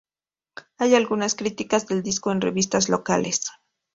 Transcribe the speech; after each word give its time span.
Hay 0.79 0.95
algunas 0.95 1.35
críticas 1.35 1.85
del 1.87 2.01
disco 2.01 2.31
en 2.31 2.41
revistas 2.41 2.89
locales. 2.89 3.41